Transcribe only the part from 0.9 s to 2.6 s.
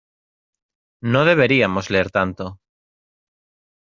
No deberíamos leer tanto.